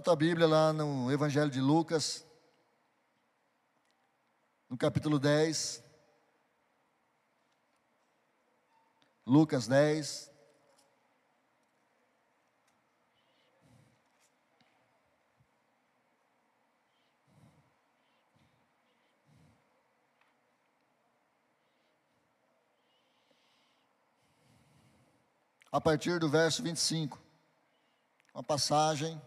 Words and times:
Abra 0.00 0.04
tua 0.04 0.16
Bíblia 0.16 0.46
lá 0.46 0.72
no 0.72 1.12
Evangelho 1.12 1.50
de 1.50 1.60
Lucas, 1.60 2.26
no 4.66 4.78
capítulo 4.78 5.18
10. 5.18 5.84
Lucas 9.26 9.68
10. 9.68 10.32
A 25.70 25.78
partir 25.78 26.18
do 26.18 26.30
verso 26.30 26.62
25. 26.62 27.20
Uma 28.32 28.42
passagem 28.42 29.20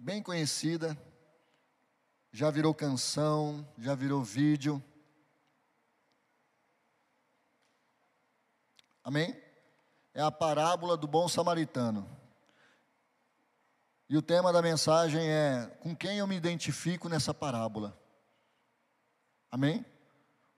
bem 0.00 0.22
conhecida, 0.22 0.96
já 2.32 2.50
virou 2.50 2.74
canção, 2.74 3.68
já 3.76 3.94
virou 3.94 4.24
vídeo. 4.24 4.82
Amém? 9.04 9.38
É 10.14 10.22
a 10.22 10.30
parábola 10.30 10.96
do 10.96 11.06
bom 11.06 11.28
samaritano. 11.28 12.08
E 14.08 14.16
o 14.16 14.22
tema 14.22 14.52
da 14.52 14.62
mensagem 14.62 15.28
é: 15.28 15.66
com 15.80 15.94
quem 15.94 16.18
eu 16.18 16.26
me 16.26 16.34
identifico 16.34 17.06
nessa 17.06 17.34
parábola? 17.34 17.96
Amém? 19.50 19.84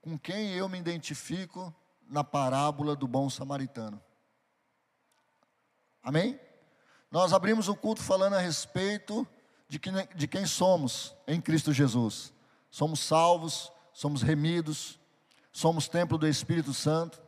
Com 0.01 0.17
quem 0.17 0.53
eu 0.53 0.69
me 0.69 0.79
identifico 0.79 1.73
na 2.03 2.23
parábola 2.23 2.95
do 2.95 3.07
bom 3.07 3.29
samaritano? 3.29 4.01
Amém? 6.01 6.39
Nós 7.11 7.31
abrimos 7.31 7.67
o 7.67 7.75
culto 7.75 8.01
falando 8.01 8.33
a 8.33 8.39
respeito 8.39 9.27
de, 9.73 9.79
que, 9.79 9.89
de 10.13 10.27
quem 10.27 10.45
somos 10.45 11.15
em 11.25 11.41
Cristo 11.41 11.73
Jesus. 11.73 12.31
Somos 12.69 12.99
salvos, 12.99 13.71
somos 13.91 14.21
remidos, 14.21 14.99
somos 15.51 15.87
templo 15.87 16.15
do 16.15 16.27
Espírito 16.27 16.75
Santo. 16.75 17.19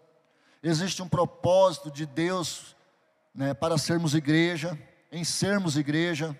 Existe 0.62 1.02
um 1.02 1.10
propósito 1.10 1.90
de 1.90 2.06
Deus 2.06 2.76
né, 3.34 3.56
para 3.56 3.80
sermos 3.80 4.14
igreja, 4.14 4.78
em 5.12 5.24
sermos 5.24 5.76
igreja. 5.76 6.40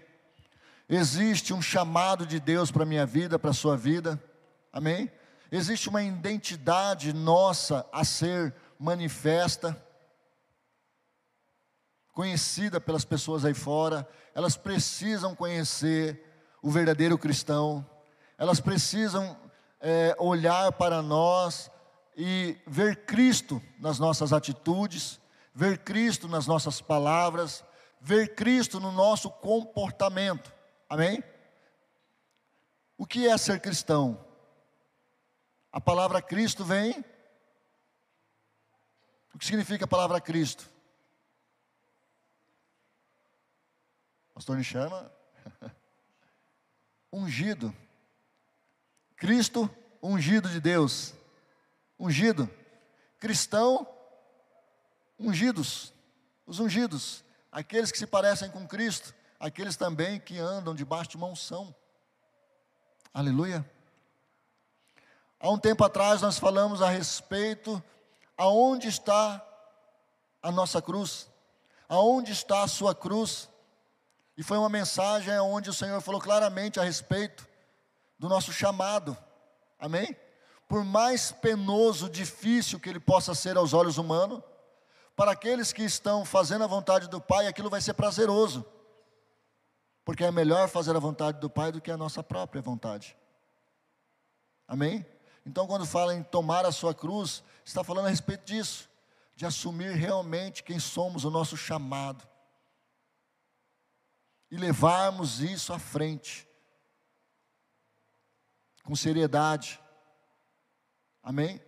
Existe 0.88 1.56
um 1.56 1.62
chamado 1.62 2.24
de 2.24 2.40
Deus 2.40 2.70
para 2.70 2.84
a 2.84 2.86
minha 2.86 3.06
vida, 3.08 3.40
para 3.40 3.50
a 3.50 3.54
sua 3.54 3.76
vida. 3.76 4.24
Amém? 4.72 5.12
Existe 5.52 5.90
uma 5.90 6.04
identidade 6.04 7.14
nossa 7.14 7.84
a 7.92 8.04
ser 8.04 8.54
manifesta 8.78 9.84
conhecida 12.16 12.80
pelas 12.80 13.04
pessoas 13.04 13.44
aí 13.44 13.54
fora, 13.54 14.08
elas 14.34 14.56
precisam 14.56 15.36
conhecer 15.36 16.24
o 16.62 16.72
verdadeiro 16.72 17.18
cristão, 17.18 17.86
elas 18.38 18.62
precisam 18.62 19.38
é, 19.82 20.16
olhar 20.18 20.72
para 20.72 21.02
nós 21.02 21.70
e 22.16 22.58
ver 22.66 23.06
Cristo 23.06 23.62
nas 23.78 24.00
nossas 24.00 24.32
atitudes, 24.32 25.20
ver 25.54 25.80
Cristo 25.80 26.30
nas 26.30 26.48
nossas 26.48 26.80
palavras, 26.80 27.66
ver 28.00 28.34
Cristo 28.34 28.80
no 28.80 28.94
nosso 28.94 29.30
comportamento, 29.30 30.54
amém? 30.90 31.22
O 32.98 33.06
que 33.06 33.28
é 33.28 33.38
ser 33.38 33.60
cristão? 33.60 34.26
A 35.70 35.82
palavra 35.82 36.22
Cristo 36.22 36.64
vem. 36.64 37.04
O 39.34 39.38
que 39.38 39.46
significa 39.46 39.84
a 39.84 39.88
palavra 39.88 40.22
Cristo? 40.22 40.75
Pastor 44.36 44.62
chama. 44.62 45.10
ungido. 47.12 47.74
Cristo, 49.16 49.70
ungido 50.04 50.50
de 50.50 50.60
Deus. 50.60 51.14
Ungido. 51.98 52.50
Cristão, 53.18 53.88
ungidos. 55.18 55.94
Os 56.46 56.60
ungidos. 56.60 57.24
Aqueles 57.50 57.94
que 57.94 57.98
se 57.98 58.06
parecem 58.06 58.52
com 58.52 58.68
Cristo. 58.68 59.16
Aqueles 59.40 59.78
também 59.78 60.20
que 60.20 60.38
andam 60.38 60.76
debaixo 60.76 61.12
de 61.12 61.16
uma 61.16 61.28
unção. 61.28 61.74
Aleluia. 63.14 63.66
Há 65.40 65.50
um 65.50 65.58
tempo 65.58 65.82
atrás 65.86 66.22
nós 66.22 66.38
falamos 66.38 66.82
a 66.82 66.90
respeito 66.90 67.82
aonde 68.36 68.90
está 68.90 69.42
a 70.42 70.52
nossa 70.52 70.82
cruz, 70.82 71.30
aonde 71.88 72.34
está 72.34 72.64
a 72.64 72.68
sua 72.68 72.94
cruz. 72.94 73.50
E 74.38 74.44
foi 74.44 74.58
uma 74.58 74.70
mensagem 74.70 75.38
onde 75.40 75.70
o 75.70 75.74
Senhor 75.74 76.00
falou 76.02 76.20
claramente 76.20 76.80
a 76.80 76.84
respeito 76.84 77.48
do 78.20 78.28
nosso 78.28 78.52
chamado. 78.52 79.18
Amém? 79.80 80.16
Por 80.68 80.84
mais 80.84 81.32
penoso, 81.32 82.10
difícil 82.10 82.80
que 82.80 82.90
ele 82.90 83.00
possa 83.00 83.34
ser 83.34 83.56
aos 83.56 83.74
olhos 83.74 83.98
humanos, 83.98 84.42
para 85.16 85.32
aqueles 85.32 85.72
que 85.72 85.84
estão 85.84 86.26
fazendo 86.26 86.66
a 86.66 86.68
vontade 86.68 87.08
do 87.08 87.22
Pai, 87.22 87.48
aquilo 87.48 87.70
vai 87.70 87.80
ser 87.80 87.94
prazeroso. 87.94 88.66
Porque 90.04 90.26
é 90.26 90.32
melhor 90.32 90.68
fazer 90.68 90.94
a 90.96 91.00
vontade 91.00 91.40
do 91.40 91.50
Pai 91.50 91.72
do 91.72 91.80
que 91.80 91.90
a 91.90 91.98
nossa 91.98 92.22
própria 92.22 92.62
vontade. 92.62 93.16
Amém? 94.68 95.06
Então, 95.46 95.66
quando 95.66 95.86
fala 95.86 96.14
em 96.14 96.24
tomar 96.24 96.66
a 96.66 96.72
sua 96.72 96.94
cruz, 96.94 97.42
está 97.64 97.84
falando 97.84 98.08
a 98.08 98.10
respeito 98.10 98.44
disso, 98.46 98.90
de 99.36 99.46
assumir 99.46 99.92
realmente 99.92 100.64
quem 100.64 100.80
somos, 100.80 101.24
o 101.24 101.30
nosso 101.30 101.56
chamado 101.56 102.28
e 104.56 104.58
levarmos 104.58 105.42
isso 105.42 105.74
à 105.74 105.80
frente, 105.80 106.48
com 108.86 108.96
seriedade, 108.96 109.82
amém? 111.22 111.62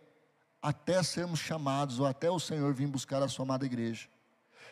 Até 0.61 1.03
sermos 1.03 1.41
chamados, 1.41 1.99
ou 1.99 2.05
até 2.05 2.31
o 2.31 2.39
Senhor 2.39 2.73
vir 2.73 2.87
buscar 2.87 3.21
a 3.21 3.27
sua 3.27 3.43
amada 3.43 3.65
igreja. 3.65 4.07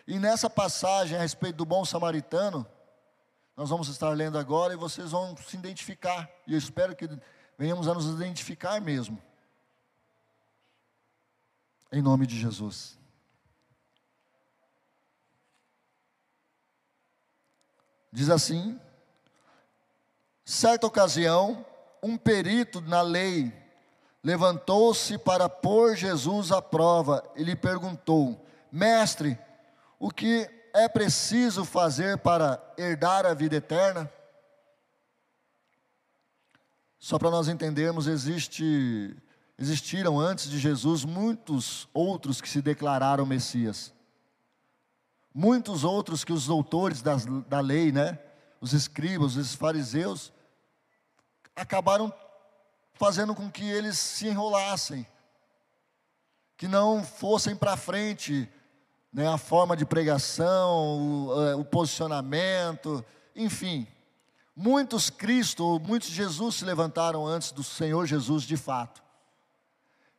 E 0.08 0.18
nessa 0.18 0.50
passagem 0.50 1.18
a 1.18 1.22
respeito 1.22 1.58
do 1.58 1.66
bom 1.66 1.84
samaritano, 1.84 2.66
nós 3.58 3.70
vamos 3.70 3.90
estar 3.90 4.12
lendo 4.12 4.38
agora 4.38 4.74
e 4.74 4.78
vocês 4.78 5.12
vão 5.12 5.36
se 5.36 5.58
identificar, 5.58 6.30
e 6.48 6.54
eu 6.54 6.58
espero 6.58 6.96
que 6.96 7.10
venhamos 7.58 7.86
a 7.86 7.94
nos 7.94 8.06
identificar 8.06 8.80
mesmo. 8.80 9.22
Em 11.92 12.02
nome 12.02 12.26
de 12.26 12.40
Jesus. 12.40 12.98
Diz 18.16 18.30
assim: 18.30 18.80
certa 20.46 20.88
ocasião, 20.88 21.66
um 22.02 22.16
perito 22.16 22.80
na 22.80 23.02
lei 23.02 23.52
levantou-se 24.24 25.18
para 25.18 25.50
pôr 25.50 25.98
Jesus 25.98 26.50
à 26.50 26.62
prova 26.62 27.22
e 27.36 27.44
lhe 27.44 27.58
perguntou: 27.58 28.42
Mestre, 28.72 29.38
o 30.00 30.10
que 30.10 30.50
é 30.74 30.88
preciso 30.88 31.66
fazer 31.66 32.18
para 32.20 32.58
herdar 32.78 33.26
a 33.26 33.34
vida 33.34 33.58
eterna? 33.58 34.10
Só 36.98 37.20
para 37.20 37.30
nós 37.30 37.50
entendermos, 37.50 38.08
existe, 38.08 39.14
existiram 39.60 40.18
antes 40.18 40.50
de 40.50 40.58
Jesus 40.58 41.04
muitos 41.04 41.90
outros 41.94 42.40
que 42.40 42.48
se 42.48 42.62
declararam 42.62 43.26
Messias 43.26 43.94
muitos 45.38 45.84
outros 45.84 46.24
que 46.24 46.32
os 46.32 46.46
doutores 46.46 47.02
das, 47.02 47.26
da 47.26 47.60
lei, 47.60 47.92
né, 47.92 48.18
os 48.62 48.72
escribas, 48.72 49.36
os 49.36 49.54
fariseus, 49.54 50.32
acabaram 51.54 52.14
fazendo 52.94 53.36
com 53.36 53.52
que 53.52 53.70
eles 53.70 53.98
se 53.98 54.30
enrolassem, 54.30 55.06
que 56.56 56.70
não 56.70 57.04
fossem 57.04 57.54
para 57.54 57.76
frente, 57.76 58.50
né, 59.12 59.28
a 59.28 59.38
forma 59.38 59.76
de 59.76 59.86
pregação, 59.86 61.28
o, 61.28 61.48
é, 61.48 61.56
o 61.56 61.66
posicionamento, 61.66 63.04
enfim. 63.36 63.86
Muitos 64.56 65.10
Cristo, 65.10 65.82
muitos 65.82 66.08
Jesus 66.08 66.56
se 66.56 66.64
levantaram 66.64 67.28
antes 67.28 67.52
do 67.52 67.62
Senhor 67.62 68.06
Jesus 68.06 68.44
de 68.44 68.56
fato. 68.56 69.04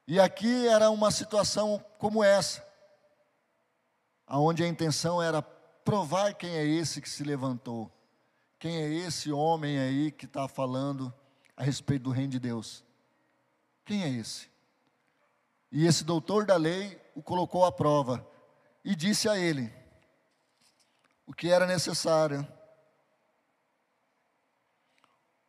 E 0.07 0.21
aqui 0.21 0.69
era 0.69 0.91
uma 0.91 1.11
situação 1.11 1.83
como 1.99 2.23
essa 2.23 2.67
aonde 4.26 4.64
a 4.64 4.69
intenção 4.69 5.23
era 5.23 5.40
provar 5.40 6.34
quem 6.34 6.50
é 6.50 6.64
esse 6.64 7.00
que 7.00 7.08
se 7.08 7.23
levantou, 7.23 7.90
quem 8.58 8.76
é 8.76 8.93
esse 8.93 9.31
homem 9.31 9.78
aí 9.78 10.11
que 10.11 10.25
está 10.25 10.49
falando 10.49 11.14
a 11.56 11.62
respeito 11.62 12.02
do 12.02 12.11
reino 12.11 12.32
de 12.32 12.40
Deus. 12.40 12.84
Quem 13.84 14.02
é 14.02 14.08
esse? 14.08 14.50
E 15.70 15.87
esse 15.87 16.05
doutor 16.05 16.44
da 16.44 16.56
lei 16.56 17.00
o 17.14 17.23
colocou 17.23 17.64
à 17.64 17.70
prova 17.70 18.26
e 18.84 18.94
disse 18.94 19.28
a 19.28 19.38
ele 19.38 19.73
o 21.26 21.32
que 21.32 21.49
era 21.49 21.67
necessário, 21.67 22.46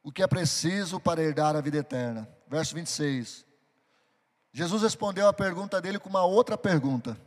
o 0.03 0.11
que 0.11 0.23
é 0.23 0.27
preciso 0.27 0.99
para 0.99 1.21
herdar 1.21 1.55
a 1.55 1.61
vida 1.61 1.77
eterna. 1.77 2.29
Verso 2.47 2.73
26. 2.75 3.45
Jesus 4.51 4.81
respondeu 4.81 5.27
a 5.27 5.33
pergunta 5.33 5.81
dele 5.81 5.99
com 5.99 6.09
uma 6.09 6.23
outra 6.23 6.57
pergunta. 6.57 7.19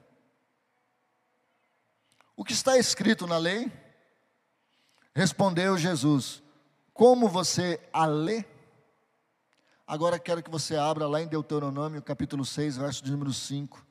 O 2.40 2.44
que 2.44 2.54
está 2.54 2.78
escrito 2.78 3.26
na 3.26 3.36
lei? 3.36 3.70
Respondeu 5.14 5.76
Jesus: 5.76 6.42
Como 6.94 7.28
você 7.28 7.78
a 7.92 8.06
lê? 8.06 8.46
Agora 9.86 10.18
quero 10.18 10.42
que 10.42 10.50
você 10.50 10.74
abra 10.74 11.06
lá 11.06 11.20
em 11.20 11.26
Deuteronômio, 11.26 12.00
capítulo 12.00 12.42
6, 12.42 12.78
verso 12.78 13.04
de 13.04 13.10
número 13.10 13.30
5. 13.30 13.86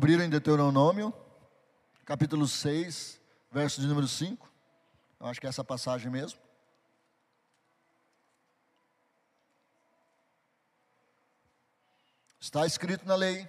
Abriram 0.00 0.24
em 0.24 0.30
Deuteronômio, 0.30 1.12
capítulo 2.06 2.48
6, 2.48 3.20
verso 3.52 3.82
de 3.82 3.86
número 3.86 4.08
5. 4.08 4.50
Eu 5.20 5.26
acho 5.26 5.38
que 5.38 5.46
é 5.46 5.50
essa 5.50 5.62
passagem 5.62 6.10
mesmo. 6.10 6.40
Está 12.40 12.64
escrito 12.64 13.06
na 13.06 13.14
lei: 13.14 13.46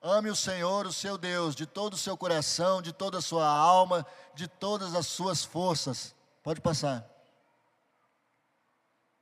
Ame 0.00 0.30
o 0.30 0.36
Senhor, 0.36 0.86
o 0.86 0.92
seu 0.92 1.18
Deus, 1.18 1.56
de 1.56 1.66
todo 1.66 1.94
o 1.94 1.98
seu 1.98 2.16
coração, 2.16 2.80
de 2.80 2.92
toda 2.92 3.18
a 3.18 3.20
sua 3.20 3.48
alma, 3.48 4.06
de 4.36 4.46
todas 4.46 4.94
as 4.94 5.08
suas 5.08 5.42
forças. 5.42 6.14
Pode 6.44 6.60
passar. 6.60 7.04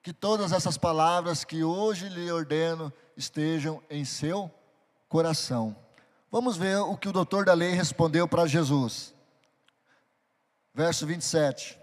Que 0.02 0.12
todas 0.12 0.52
essas 0.52 0.76
palavras 0.76 1.42
que 1.42 1.64
hoje 1.64 2.10
lhe 2.10 2.30
ordeno 2.30 2.92
estejam 3.16 3.82
em 3.88 4.04
seu 4.04 4.54
coração. 5.08 5.81
Vamos 6.32 6.56
ver 6.56 6.78
o 6.78 6.96
que 6.96 7.10
o 7.10 7.12
doutor 7.12 7.44
da 7.44 7.52
lei 7.52 7.72
respondeu 7.72 8.26
para 8.26 8.46
Jesus. 8.46 9.14
Verso 10.72 11.06
27. 11.06 11.78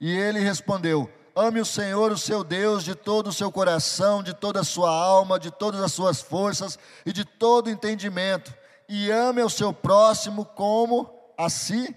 E 0.00 0.10
ele 0.10 0.40
respondeu: 0.40 1.12
Ame 1.36 1.60
o 1.60 1.66
Senhor, 1.66 2.10
o 2.12 2.16
seu 2.16 2.42
Deus, 2.42 2.82
de 2.82 2.94
todo 2.94 3.26
o 3.26 3.32
seu 3.32 3.52
coração, 3.52 4.22
de 4.22 4.32
toda 4.32 4.60
a 4.60 4.64
sua 4.64 4.90
alma, 4.90 5.38
de 5.38 5.50
todas 5.50 5.82
as 5.82 5.92
suas 5.92 6.22
forças 6.22 6.78
e 7.04 7.12
de 7.12 7.26
todo 7.26 7.68
entendimento, 7.68 8.56
e 8.88 9.10
ame 9.10 9.42
o 9.42 9.50
seu 9.50 9.70
próximo 9.70 10.46
como 10.46 11.14
a 11.36 11.50
si 11.50 11.94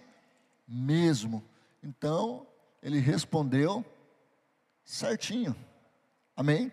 mesmo. 0.67 1.41
Então, 1.81 2.45
ele 2.81 2.99
respondeu 2.99 3.83
certinho. 4.83 5.55
Amém? 6.35 6.69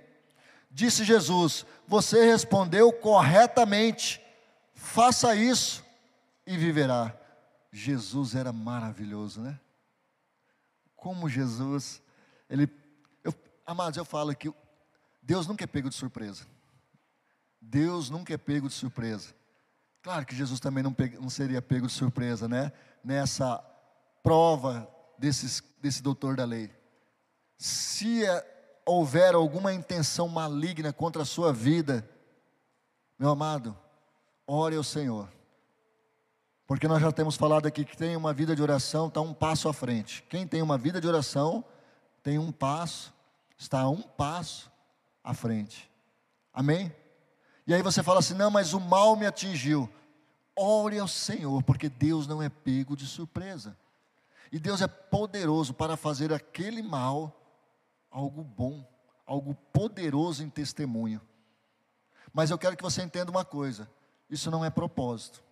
Disse 0.70 1.04
Jesus: 1.04 1.66
Você 1.88 2.24
respondeu 2.24 2.92
corretamente, 2.92 4.20
faça 4.72 5.34
isso 5.34 5.84
e 6.46 6.56
viverá. 6.56 7.16
Jesus 7.72 8.34
era 8.34 8.52
maravilhoso, 8.52 9.40
né? 9.40 9.58
Como 10.96 11.28
Jesus, 11.28 12.02
ele, 12.48 12.68
eu, 13.24 13.34
amados, 13.66 13.96
eu 13.96 14.04
falo 14.04 14.34
que 14.34 14.52
Deus 15.22 15.46
nunca 15.46 15.64
é 15.64 15.66
pego 15.66 15.88
de 15.88 15.94
surpresa. 15.94 16.46
Deus 17.60 18.08
nunca 18.08 18.32
é 18.32 18.38
pego 18.38 18.68
de 18.68 18.74
surpresa. 18.74 19.34
Claro 20.02 20.24
que 20.24 20.34
Jesus 20.34 20.60
também 20.60 20.82
não, 20.82 20.94
não 21.20 21.30
seria 21.30 21.60
pego 21.60 21.86
de 21.86 21.92
surpresa, 21.92 22.48
né? 22.48 22.72
Nessa 23.04 23.58
prova 24.22 24.88
desses, 25.18 25.62
desse 25.80 26.02
doutor 26.02 26.36
da 26.36 26.44
lei. 26.44 26.70
Se 27.58 28.24
é 28.24 28.59
houver 28.90 29.34
alguma 29.34 29.72
intenção 29.72 30.28
maligna 30.28 30.92
contra 30.92 31.22
a 31.22 31.24
sua 31.24 31.52
vida, 31.52 32.08
meu 33.18 33.30
amado, 33.30 33.76
ore 34.46 34.74
ao 34.74 34.82
Senhor. 34.82 35.28
Porque 36.66 36.88
nós 36.88 37.00
já 37.00 37.12
temos 37.12 37.36
falado 37.36 37.66
aqui 37.66 37.84
que 37.84 37.96
tem 37.96 38.16
uma 38.16 38.32
vida 38.32 38.54
de 38.54 38.62
oração, 38.62 39.06
está 39.06 39.20
um 39.20 39.32
passo 39.32 39.68
à 39.68 39.72
frente. 39.72 40.24
Quem 40.28 40.46
tem 40.46 40.60
uma 40.60 40.76
vida 40.76 41.00
de 41.00 41.06
oração, 41.06 41.64
tem 42.22 42.38
um 42.38 42.50
passo, 42.50 43.12
está 43.56 43.88
um 43.88 44.02
passo 44.02 44.70
à 45.22 45.34
frente. 45.34 45.90
Amém? 46.52 46.94
E 47.66 47.74
aí 47.74 47.82
você 47.82 48.02
fala 48.02 48.18
assim: 48.18 48.34
não, 48.34 48.50
mas 48.50 48.72
o 48.72 48.80
mal 48.80 49.14
me 49.14 49.26
atingiu. 49.26 49.88
Ore 50.56 50.98
ao 50.98 51.08
Senhor, 51.08 51.62
porque 51.62 51.88
Deus 51.88 52.26
não 52.26 52.42
é 52.42 52.48
pego 52.48 52.96
de 52.96 53.06
surpresa. 53.06 53.76
E 54.50 54.58
Deus 54.58 54.82
é 54.82 54.88
poderoso 54.88 55.72
para 55.72 55.96
fazer 55.96 56.32
aquele 56.32 56.82
mal 56.82 57.39
algo 58.10 58.42
bom, 58.42 58.84
algo 59.24 59.54
poderoso 59.72 60.42
em 60.42 60.50
testemunho. 60.50 61.20
Mas 62.32 62.50
eu 62.50 62.58
quero 62.58 62.76
que 62.76 62.82
você 62.82 63.02
entenda 63.02 63.30
uma 63.30 63.44
coisa: 63.44 63.90
isso 64.28 64.50
não 64.50 64.64
é 64.64 64.70
propósito, 64.70 65.42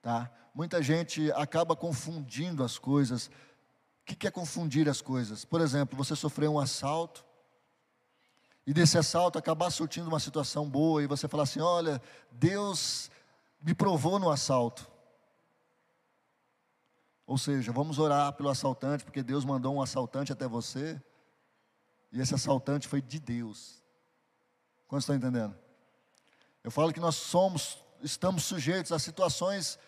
tá? 0.00 0.30
Muita 0.54 0.82
gente 0.82 1.30
acaba 1.32 1.74
confundindo 1.74 2.62
as 2.62 2.78
coisas. 2.78 3.28
O 4.02 4.04
que 4.04 4.26
é 4.26 4.30
confundir 4.30 4.88
as 4.88 5.00
coisas? 5.00 5.44
Por 5.44 5.60
exemplo, 5.60 5.96
você 5.96 6.16
sofreu 6.16 6.54
um 6.54 6.58
assalto, 6.58 7.24
e 8.66 8.72
desse 8.74 8.98
assalto 8.98 9.38
acabar 9.38 9.70
surtindo 9.70 10.08
uma 10.08 10.20
situação 10.20 10.68
boa, 10.68 11.02
e 11.02 11.06
você 11.06 11.28
falar 11.28 11.44
assim: 11.44 11.60
olha, 11.60 12.02
Deus 12.30 13.10
me 13.60 13.74
provou 13.74 14.18
no 14.18 14.28
assalto. 14.28 14.90
Ou 17.24 17.38
seja, 17.38 17.72
vamos 17.72 17.98
orar 17.98 18.32
pelo 18.34 18.48
assaltante, 18.48 19.04
porque 19.04 19.22
Deus 19.22 19.44
mandou 19.44 19.74
um 19.76 19.80
assaltante 19.80 20.32
até 20.32 20.46
você. 20.46 21.00
E 22.12 22.20
esse 22.20 22.34
assaltante 22.34 22.86
foi 22.86 23.00
de 23.00 23.18
Deus. 23.18 23.82
Quantos 24.86 25.04
estão 25.04 25.16
entendendo? 25.16 25.56
Eu 26.62 26.70
falo 26.70 26.92
que 26.92 27.00
nós 27.00 27.16
somos, 27.16 27.82
estamos 28.02 28.44
sujeitos 28.44 28.92
a 28.92 28.98
situações 28.98 29.78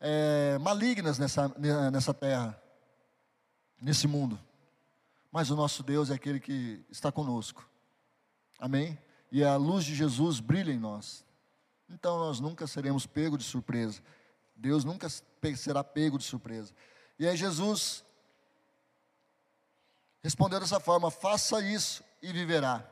é, 0.00 0.56
malignas 0.58 1.18
nessa, 1.18 1.48
nessa 1.92 2.14
terra, 2.14 2.60
nesse 3.80 4.08
mundo. 4.08 4.40
Mas 5.30 5.50
o 5.50 5.56
nosso 5.56 5.82
Deus 5.82 6.10
é 6.10 6.14
aquele 6.14 6.40
que 6.40 6.84
está 6.90 7.12
conosco. 7.12 7.68
Amém? 8.58 8.98
E 9.30 9.44
a 9.44 9.56
luz 9.56 9.84
de 9.84 9.94
Jesus 9.94 10.40
brilha 10.40 10.72
em 10.72 10.78
nós. 10.78 11.24
Então 11.88 12.18
nós 12.18 12.40
nunca 12.40 12.66
seremos 12.66 13.06
pego 13.06 13.36
de 13.36 13.44
surpresa. 13.44 14.00
Deus 14.56 14.84
nunca 14.84 15.08
será 15.56 15.84
pego 15.84 16.18
de 16.18 16.24
surpresa. 16.24 16.72
E 17.18 17.28
aí 17.28 17.36
Jesus 17.36 18.04
Respondeu 20.22 20.60
dessa 20.60 20.78
forma: 20.78 21.10
faça 21.10 21.60
isso 21.60 22.04
e 22.22 22.32
viverá. 22.32 22.84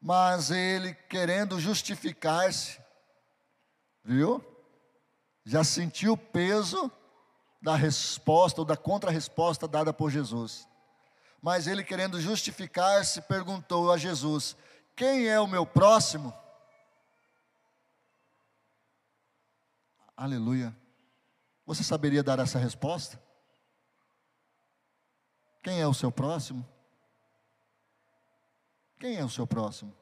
Mas 0.00 0.50
ele, 0.50 0.94
querendo 0.94 1.58
justificar-se, 1.58 2.78
viu? 4.04 4.44
Já 5.46 5.64
sentiu 5.64 6.12
o 6.12 6.18
peso 6.18 6.90
da 7.60 7.74
resposta 7.74 8.60
ou 8.60 8.64
da 8.64 8.76
contra-resposta 8.76 9.66
dada 9.66 9.92
por 9.92 10.10
Jesus. 10.10 10.68
Mas 11.40 11.66
ele, 11.66 11.82
querendo 11.82 12.20
justificar-se, 12.20 13.22
perguntou 13.22 13.90
a 13.90 13.96
Jesus: 13.96 14.56
Quem 14.94 15.26
é 15.26 15.40
o 15.40 15.46
meu 15.46 15.64
próximo? 15.64 16.32
Aleluia. 20.14 20.76
Você 21.66 21.82
saberia 21.82 22.22
dar 22.22 22.38
essa 22.38 22.58
resposta? 22.58 23.23
Quem 25.64 25.80
é 25.80 25.86
o 25.88 25.94
seu 25.94 26.12
próximo? 26.12 26.62
Quem 29.00 29.16
é 29.16 29.24
o 29.24 29.30
seu 29.30 29.46
próximo? 29.46 29.96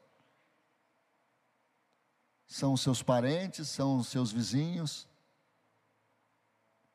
São 2.45 2.73
os 2.73 2.81
seus 2.81 3.01
parentes, 3.01 3.69
são 3.69 3.97
os 3.97 4.09
seus 4.09 4.29
vizinhos. 4.29 5.07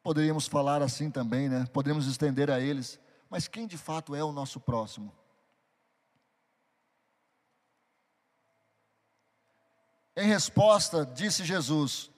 Poderíamos 0.02 0.46
falar 0.46 0.82
assim 0.82 1.10
também, 1.10 1.48
né? 1.48 1.64
Poderíamos 1.72 2.06
estender 2.06 2.50
a 2.50 2.60
eles. 2.60 3.00
Mas 3.30 3.48
quem 3.48 3.66
de 3.66 3.78
fato 3.78 4.14
é 4.14 4.22
o 4.22 4.32
nosso 4.32 4.60
próximo? 4.60 5.16
Em 10.14 10.26
resposta, 10.26 11.06
disse 11.06 11.42
Jesus, 11.42 12.10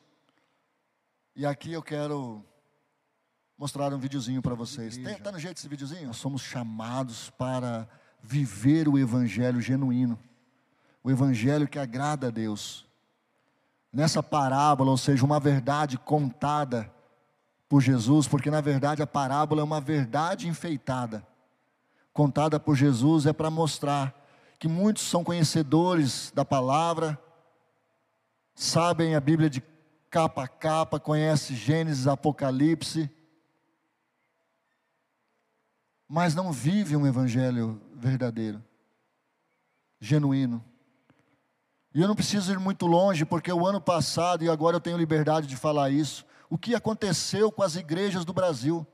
e 1.37 1.47
aqui 1.47 1.73
eu 1.73 1.83
quero 1.83 2.45
mostrar 3.61 3.93
um 3.93 3.99
videozinho 3.99 4.41
para 4.41 4.55
vocês. 4.55 4.97
Está 4.97 5.31
no 5.31 5.39
jeito 5.39 5.59
esse 5.59 5.69
videozinho? 5.69 6.07
Nós 6.07 6.17
somos 6.17 6.41
chamados 6.41 7.29
para 7.29 7.87
viver 8.23 8.89
o 8.89 8.99
evangelho 8.99 9.61
genuíno. 9.61 10.19
O 11.05 11.11
evangelho 11.11 11.69
que 11.69 11.79
agrada 11.79 12.29
a 12.29 12.31
Deus. 12.31 12.87
Nessa 13.93 14.23
parábola, 14.23 14.91
ou 14.91 14.97
seja, 14.97 15.27
uma 15.27 15.39
verdade 15.39 15.99
contada 15.99 16.91
por 17.69 17.83
Jesus, 17.83 18.27
porque 18.27 18.51
na 18.51 18.63
verdade 18.63 19.03
a 19.03 19.07
parábola 19.07 19.61
é 19.61 19.65
uma 19.65 19.81
verdade 19.81 20.49
enfeitada. 20.49 21.23
Contada 22.15 22.59
por 22.59 22.75
Jesus 22.75 23.27
é 23.27 23.33
para 23.33 23.51
mostrar 23.51 24.15
que 24.59 24.69
muitos 24.69 25.03
são 25.03 25.23
conhecedores 25.23 26.33
da 26.35 26.47
palavra, 26.47 27.19
sabem 28.55 29.15
a 29.15 29.21
Bíblia 29.21 29.51
de 29.51 29.63
capa 30.09 30.45
a 30.45 30.49
capa, 30.49 30.99
conhecem 30.99 31.55
Gênesis, 31.55 32.07
Apocalipse, 32.07 33.11
mas 36.13 36.35
não 36.35 36.51
vive 36.51 36.97
um 36.97 37.07
evangelho 37.07 37.81
verdadeiro, 37.95 38.61
genuíno. 40.01 40.63
E 41.95 42.03
eu 42.03 42.09
não 42.09 42.17
preciso 42.17 42.51
ir 42.51 42.59
muito 42.59 42.85
longe, 42.85 43.25
porque 43.25 43.53
o 43.53 43.65
ano 43.65 43.81
passado, 43.81 44.43
e 44.43 44.49
agora 44.49 44.75
eu 44.75 44.81
tenho 44.81 44.99
liberdade 44.99 45.47
de 45.47 45.57
falar 45.57 45.89
isso, 45.89 46.27
o 46.49 46.59
que 46.59 46.75
aconteceu 46.75 47.53
com 47.53 47.63
as 47.63 47.77
igrejas 47.77 48.25
do 48.25 48.33
Brasil? 48.33 48.85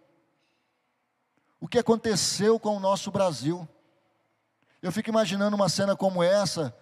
O 1.58 1.66
que 1.66 1.78
aconteceu 1.78 2.60
com 2.60 2.76
o 2.76 2.80
nosso 2.80 3.10
Brasil? 3.10 3.66
Eu 4.82 4.92
fico 4.92 5.08
imaginando 5.08 5.56
uma 5.56 5.70
cena 5.70 5.96
como 5.96 6.22
essa, 6.22 6.76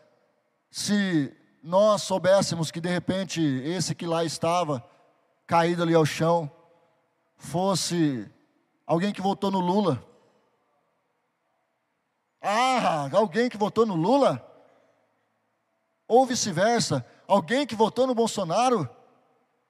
se 0.68 1.32
nós 1.62 2.02
soubéssemos 2.02 2.72
que 2.72 2.80
de 2.80 2.88
repente 2.88 3.40
esse 3.40 3.94
que 3.94 4.04
lá 4.04 4.24
estava, 4.24 4.84
caído 5.46 5.84
ali 5.84 5.94
ao 5.94 6.04
chão, 6.04 6.50
fosse 7.36 8.28
alguém 8.84 9.12
que 9.12 9.22
votou 9.22 9.48
no 9.48 9.60
Lula. 9.60 10.04
Ah, 12.46 13.08
alguém 13.16 13.48
que 13.48 13.56
votou 13.56 13.86
no 13.86 13.94
Lula? 13.94 14.46
Ou 16.06 16.26
vice-versa, 16.26 17.04
alguém 17.26 17.66
que 17.66 17.74
votou 17.74 18.06
no 18.06 18.14
Bolsonaro? 18.14 18.86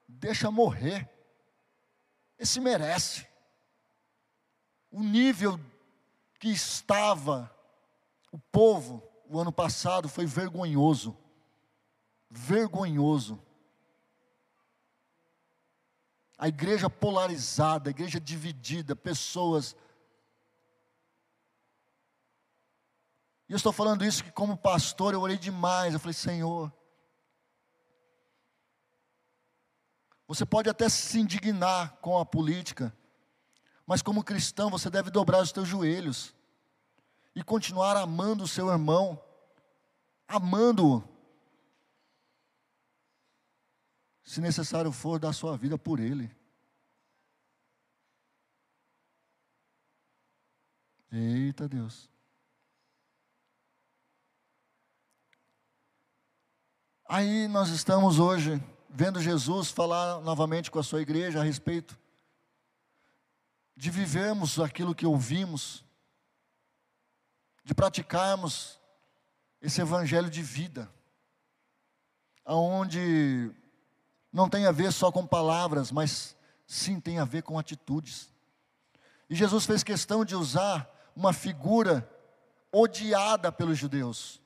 Deixa 0.05 0.51
morrer. 0.51 1.09
Esse 2.37 2.59
merece. 2.59 3.25
O 4.91 5.01
nível 5.01 5.57
que 6.37 6.49
estava 6.49 7.49
o 8.29 8.37
povo 8.37 9.01
o 9.29 9.39
ano 9.39 9.53
passado 9.53 10.09
foi 10.09 10.25
vergonhoso. 10.25 11.17
Vergonhoso. 12.29 13.41
A 16.37 16.49
igreja 16.49 16.89
polarizada, 16.89 17.89
a 17.89 17.91
igreja 17.91 18.19
dividida, 18.19 18.93
pessoas. 18.93 19.77
E 23.47 23.53
eu 23.53 23.57
estou 23.57 23.71
falando 23.71 24.03
isso 24.03 24.23
que, 24.23 24.31
como 24.31 24.57
pastor, 24.57 25.13
eu 25.13 25.21
orei 25.21 25.37
demais. 25.37 25.93
Eu 25.93 25.99
falei, 25.99 26.13
Senhor, 26.13 26.73
você 30.27 30.45
pode 30.45 30.69
até 30.69 30.89
se 30.89 31.19
indignar 31.19 31.97
com 31.97 32.17
a 32.17 32.25
política, 32.25 32.95
mas 33.85 34.01
como 34.01 34.23
cristão, 34.23 34.71
você 34.71 34.89
deve 34.89 35.11
dobrar 35.11 35.41
os 35.41 35.51
teus 35.51 35.67
joelhos 35.67 36.33
e 37.35 37.43
continuar 37.43 37.95
amando 37.95 38.43
o 38.43 38.47
seu 38.47 38.69
irmão, 38.69 39.23
amando-o. 40.27 41.03
Se 44.23 44.41
necessário 44.41 44.91
for, 44.91 45.19
dar 45.19 45.33
sua 45.33 45.55
vida 45.55 45.77
por 45.77 45.99
ele. 45.99 46.35
Eita 51.11 51.69
Deus. 51.69 52.09
Aí 57.07 57.47
nós 57.47 57.69
estamos 57.69 58.17
hoje 58.17 58.59
vendo 58.89 59.21
Jesus 59.21 59.69
falar 59.69 60.21
novamente 60.21 60.71
com 60.71 60.79
a 60.79 60.83
sua 60.83 61.03
igreja 61.03 61.39
a 61.39 61.43
respeito 61.43 61.95
de 63.77 63.91
vivermos 63.91 64.59
aquilo 64.59 64.95
que 64.95 65.05
ouvimos, 65.05 65.85
de 67.63 67.75
praticarmos 67.75 68.79
esse 69.61 69.79
evangelho 69.81 70.31
de 70.31 70.41
vida, 70.41 70.91
aonde 72.43 73.51
não 74.33 74.49
tem 74.49 74.65
a 74.65 74.71
ver 74.71 74.91
só 74.91 75.11
com 75.11 75.27
palavras, 75.27 75.91
mas 75.91 76.35
sim 76.65 76.99
tem 76.99 77.19
a 77.19 77.25
ver 77.25 77.43
com 77.43 77.59
atitudes. 77.59 78.33
E 79.29 79.35
Jesus 79.35 79.67
fez 79.67 79.83
questão 79.83 80.25
de 80.25 80.35
usar 80.35 80.89
uma 81.15 81.33
figura 81.33 82.09
odiada 82.71 83.51
pelos 83.51 83.77
judeus, 83.77 84.41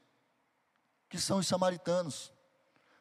que 1.07 1.17
são 1.17 1.37
os 1.37 1.47
samaritanos. 1.47 2.37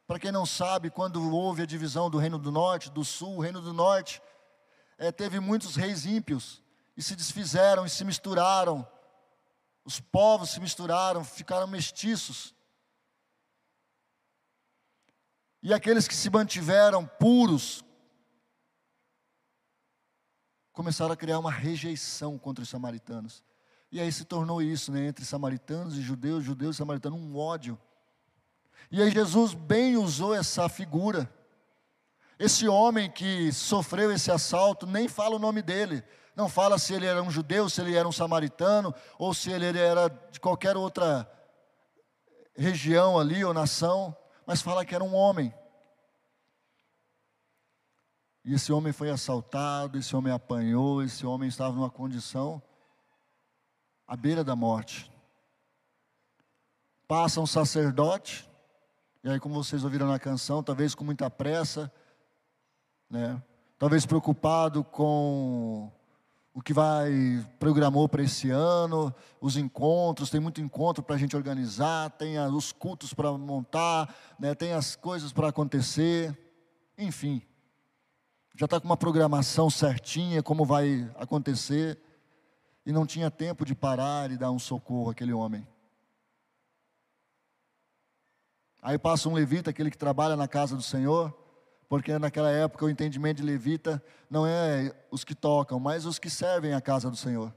Para 0.09 0.19
quem 0.19 0.33
não 0.33 0.47
sabe, 0.47 0.89
quando 0.89 1.31
houve 1.31 1.61
a 1.61 1.67
divisão 1.67 2.09
do 2.09 2.17
reino 2.17 2.39
do 2.39 2.51
norte, 2.51 2.91
do 2.91 3.05
sul, 3.05 3.37
o 3.37 3.41
reino 3.41 3.61
do 3.61 3.75
norte 3.75 4.23
é, 4.97 5.13
teve 5.13 5.39
muitos 5.39 5.77
reis 5.77 6.07
ímpios 6.07 6.63
e 6.97 7.03
se 7.03 7.15
desfizeram 7.15 7.85
e 7.85 7.91
se 7.91 8.07
misturaram. 8.07 8.89
Os 9.85 10.01
povos 10.01 10.49
se 10.49 10.61
misturaram, 10.61 11.23
ficaram 11.23 11.67
mestiços. 11.67 12.55
E 15.63 15.75
aqueles 15.75 16.09
que 16.09 16.15
se 16.15 16.31
mantiveram 16.31 17.07
puros 17.07 17.85
começaram 20.73 21.13
a 21.13 21.17
criar 21.19 21.39
uma 21.39 21.53
rejeição 21.53 22.39
contra 22.39 22.63
os 22.63 22.71
samaritanos. 22.71 23.45
E 23.93 24.01
aí 24.01 24.11
se 24.11 24.25
tornou 24.25 24.63
isso, 24.63 24.91
né, 24.91 25.07
entre 25.07 25.27
samaritanos 25.27 25.99
e 25.99 26.01
judeus, 26.01 26.43
judeus 26.43 26.77
e 26.77 26.79
samaritanos, 26.79 27.21
um 27.21 27.37
ódio. 27.37 27.79
E 28.91 29.03
aí 29.03 29.11
Jesus 29.11 29.55
bem 29.55 29.97
usou 29.97 30.35
essa 30.35 30.69
figura 30.69 31.31
esse 32.39 32.69
homem 32.69 33.11
que 33.11 33.53
sofreu 33.53 34.13
esse 34.13 34.31
assalto, 34.31 34.87
nem 34.87 35.09
fala 35.09 35.37
o 35.37 35.41
nome 35.41 35.61
dele. 35.61 36.05
Não 36.37 36.49
fala 36.49 36.79
se 36.79 36.95
ele 36.95 37.05
era 37.05 37.21
um 37.21 37.31
judeu, 37.31 37.69
se 37.69 37.81
ele 37.81 37.97
era 37.97 38.07
um 38.07 38.13
samaritano, 38.13 38.95
ou 39.19 39.35
se 39.35 39.51
ele 39.51 39.77
era 39.77 40.09
de 40.31 40.39
qualquer 40.39 40.77
outra 40.77 41.29
região 42.55 43.19
ali 43.19 43.45
ou 43.45 43.53
nação, 43.53 44.17
mas 44.47 44.63
fala 44.63 44.85
que 44.85 44.95
era 44.95 45.03
um 45.03 45.17
homem. 45.17 45.53
E 48.45 48.55
esse 48.55 48.73
homem 48.73 48.93
foi 48.93 49.11
assaltado, 49.11 49.99
esse 49.99 50.15
homem 50.15 50.33
apanhou, 50.33 51.03
esse 51.03 51.27
homem 51.27 51.49
estava 51.49 51.75
numa 51.75 51.91
condição 51.91 52.63
à 54.07 54.17
beira 54.17 54.45
da 54.45 54.55
morte. 54.55 55.13
Passa 57.09 57.41
um 57.41 57.47
sacerdote, 57.47 58.48
e 59.23 59.29
aí, 59.29 59.41
como 59.41 59.55
vocês 59.55 59.85
ouviram 59.85 60.07
na 60.07 60.19
canção, 60.19 60.63
talvez 60.63 60.95
com 60.95 61.05
muita 61.05 61.29
pressa, 61.29 61.93
né? 63.11 63.43
Talvez 63.79 64.07
preocupado 64.07 64.83
com 64.83 65.91
o 66.59 66.61
que 66.61 66.73
vai 66.73 67.47
programou 67.59 68.09
para 68.09 68.23
esse 68.23 68.51
ano, 68.51 69.15
os 69.41 69.57
encontros, 69.57 70.31
tem 70.31 70.41
muito 70.41 70.61
encontro 70.61 71.05
para 71.05 71.15
a 71.15 71.19
gente 71.19 71.37
organizar, 71.37 72.11
tem 72.11 72.39
os 72.41 72.73
cultos 72.73 73.15
para 73.15 73.31
montar, 73.33 74.13
né? 74.41 74.57
tem 74.57 74.73
as 74.73 74.97
coisas 74.97 75.33
para 75.33 75.49
acontecer, 75.49 76.37
enfim, 76.99 77.41
já 78.57 78.65
está 78.65 78.81
com 78.81 78.87
uma 78.87 78.97
programação 78.97 79.71
certinha, 79.71 80.43
como 80.43 80.65
vai 80.65 81.09
acontecer, 81.15 81.97
e 82.85 82.91
não 82.91 83.07
tinha 83.07 83.31
tempo 83.31 83.65
de 83.65 83.73
parar 83.73 84.33
e 84.33 84.37
dar 84.37 84.51
um 84.51 84.59
socorro 84.59 85.11
àquele 85.11 85.33
homem. 85.33 85.65
Aí 88.81 88.99
passa 88.99 89.29
um 89.29 89.35
levita, 89.35 89.71
aquele 89.71 89.91
que 89.91 89.99
trabalha 89.99 90.37
na 90.37 90.47
casa 90.47 90.77
do 90.77 90.83
Senhor, 90.83 91.37
porque 91.89 92.19
naquela 92.19 92.51
época 92.51 92.85
o 92.85 92.91
entendimento 92.91 93.39
de 93.39 93.43
levita 93.43 94.03
não 94.31 94.47
é 94.47 94.95
os 95.11 95.25
que 95.25 95.35
tocam, 95.35 95.81
mas 95.81 96.05
os 96.05 96.19
que 96.19 96.31
servem 96.31 96.75
a 96.75 96.81
casa 96.81 97.11
do 97.11 97.17
Senhor. 97.17 97.53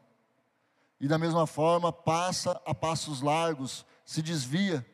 E 1.00 1.08
da 1.08 1.18
mesma 1.18 1.46
forma, 1.46 1.92
passa 1.92 2.62
a 2.66 2.74
passos 2.74 3.22
largos, 3.22 3.86
se 4.06 4.22
desvia 4.22 4.86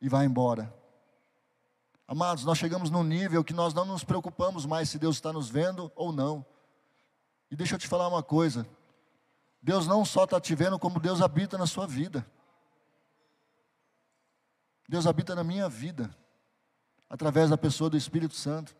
e 0.00 0.08
vai 0.08 0.24
embora. 0.24 0.74
Amados, 2.08 2.44
nós 2.44 2.58
chegamos 2.58 2.90
num 2.90 3.04
nível 3.04 3.44
que 3.44 3.54
nós 3.54 3.72
não 3.72 3.84
nos 3.84 4.04
preocupamos 4.04 4.66
mais 4.66 4.90
se 4.90 4.98
Deus 4.98 5.16
está 5.16 5.32
nos 5.32 5.48
vendo 5.48 5.90
ou 5.94 6.12
não. 6.12 6.44
E 7.50 7.56
deixa 7.56 7.74
eu 7.74 7.78
te 7.78 7.86
falar 7.86 8.08
uma 8.08 8.22
coisa: 8.22 8.66
Deus 9.62 9.86
não 9.86 10.04
só 10.04 10.24
está 10.24 10.40
te 10.40 10.54
vendo, 10.54 10.78
como 10.78 10.98
Deus 10.98 11.22
habita 11.22 11.56
na 11.56 11.66
sua 11.66 11.86
vida. 11.86 12.26
Deus 14.92 15.06
habita 15.06 15.34
na 15.34 15.42
minha 15.42 15.70
vida 15.70 16.14
através 17.08 17.48
da 17.48 17.56
pessoa 17.56 17.88
do 17.88 17.96
Espírito 17.96 18.34
Santo. 18.34 18.76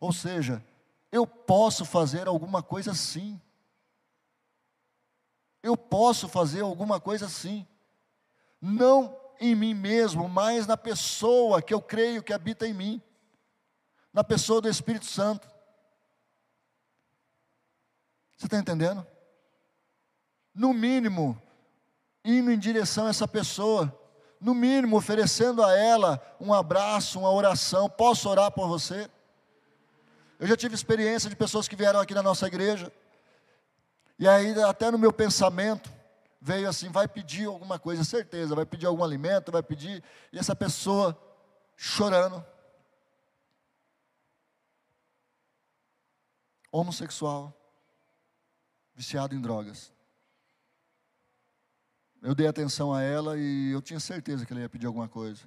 Ou 0.00 0.10
seja, 0.10 0.64
eu 1.12 1.26
posso 1.26 1.84
fazer 1.84 2.26
alguma 2.26 2.62
coisa 2.62 2.94
sim. 2.94 3.38
Eu 5.62 5.76
posso 5.76 6.26
fazer 6.26 6.62
alguma 6.62 6.98
coisa 6.98 7.28
sim. 7.28 7.66
Não 8.62 9.14
em 9.38 9.54
mim 9.54 9.74
mesmo, 9.74 10.26
mas 10.26 10.66
na 10.66 10.74
pessoa 10.74 11.60
que 11.60 11.74
eu 11.74 11.82
creio 11.82 12.22
que 12.22 12.32
habita 12.32 12.66
em 12.66 12.72
mim. 12.72 13.02
Na 14.14 14.24
pessoa 14.24 14.62
do 14.62 14.70
Espírito 14.70 15.04
Santo. 15.04 15.46
Você 18.38 18.46
está 18.46 18.56
entendendo? 18.56 19.06
No 20.54 20.72
mínimo, 20.72 21.38
indo 22.24 22.50
em 22.50 22.58
direção 22.58 23.04
a 23.04 23.10
essa 23.10 23.28
pessoa 23.28 24.05
no 24.46 24.54
mínimo 24.54 24.96
oferecendo 24.96 25.60
a 25.60 25.76
ela 25.76 26.22
um 26.38 26.54
abraço, 26.54 27.18
uma 27.18 27.32
oração. 27.32 27.90
Posso 27.90 28.28
orar 28.28 28.48
por 28.52 28.68
você? 28.68 29.10
Eu 30.38 30.46
já 30.46 30.56
tive 30.56 30.72
experiência 30.72 31.28
de 31.28 31.34
pessoas 31.34 31.66
que 31.66 31.74
vieram 31.74 31.98
aqui 31.98 32.14
na 32.14 32.22
nossa 32.22 32.46
igreja, 32.46 32.92
e 34.16 34.28
aí, 34.28 34.52
até 34.62 34.88
no 34.88 34.98
meu 34.98 35.12
pensamento, 35.12 35.92
veio 36.40 36.68
assim: 36.68 36.88
vai 36.90 37.08
pedir 37.08 37.46
alguma 37.46 37.76
coisa, 37.76 38.04
certeza, 38.04 38.54
vai 38.54 38.64
pedir 38.64 38.86
algum 38.86 39.02
alimento, 39.02 39.50
vai 39.50 39.64
pedir, 39.64 40.00
e 40.32 40.38
essa 40.38 40.54
pessoa 40.54 41.20
chorando, 41.76 42.44
homossexual, 46.70 47.52
viciado 48.94 49.34
em 49.34 49.40
drogas. 49.40 49.92
Eu 52.26 52.34
dei 52.34 52.48
atenção 52.48 52.92
a 52.92 53.00
ela 53.00 53.38
e 53.38 53.70
eu 53.70 53.80
tinha 53.80 54.00
certeza 54.00 54.44
que 54.44 54.52
ela 54.52 54.60
ia 54.60 54.68
pedir 54.68 54.88
alguma 54.88 55.08
coisa. 55.08 55.44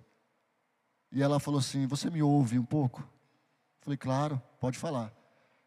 E 1.11 1.21
ela 1.21 1.37
falou 1.37 1.59
assim: 1.59 1.85
Você 1.87 2.09
me 2.09 2.23
ouve 2.23 2.57
um 2.57 2.63
pouco? 2.63 3.01
Eu 3.01 3.81
falei: 3.81 3.97
Claro, 3.97 4.41
pode 4.61 4.77
falar. 4.77 5.13